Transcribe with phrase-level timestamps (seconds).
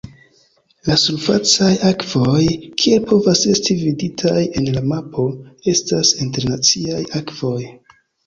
[0.85, 2.45] La surfacaj akvoj,
[2.83, 5.27] kiel povas esti viditaj en la mapo,
[5.75, 7.63] estas internaciaj akvoj.